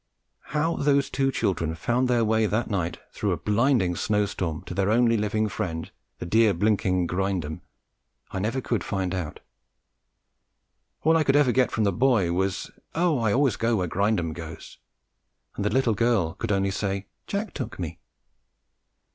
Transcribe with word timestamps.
How 0.45 0.77
those 0.77 1.11
two 1.11 1.31
children 1.31 1.75
found 1.75 2.07
their 2.07 2.25
way 2.25 2.47
that 2.47 2.71
night 2.71 2.97
through 3.11 3.33
a 3.33 3.37
blinding 3.37 3.95
snow 3.95 4.25
storm 4.25 4.63
to 4.63 4.73
their 4.73 4.89
only 4.89 5.15
living 5.15 5.47
friend, 5.47 5.91
the 6.17 6.25
dear 6.25 6.55
blinking 6.55 7.05
Grindum, 7.05 7.61
I 8.31 8.39
never 8.39 8.61
could 8.61 8.83
find 8.83 9.13
out. 9.13 9.41
All 11.03 11.15
I 11.15 11.23
could 11.23 11.35
ever 11.35 11.51
get 11.51 11.69
from 11.69 11.83
the 11.83 11.93
boy 11.93 12.31
was, 12.31 12.71
"Oh, 12.95 13.19
I 13.19 13.31
always 13.31 13.57
go 13.57 13.75
where 13.75 13.87
Grindum 13.87 14.33
goes!" 14.33 14.79
and 15.55 15.63
the 15.63 15.69
little 15.69 15.93
girl 15.93 16.33
could 16.33 16.51
only 16.51 16.71
say, 16.71 17.05
"Jack 17.27 17.53
took 17.53 17.77
me." 17.77 17.99